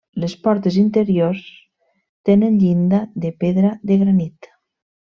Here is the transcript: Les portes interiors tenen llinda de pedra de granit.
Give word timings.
Les 0.21 0.33
portes 0.45 0.77
interiors 0.83 1.43
tenen 2.31 2.57
llinda 2.65 3.05
de 3.27 3.35
pedra 3.45 3.75
de 3.93 4.03
granit. 4.07 4.55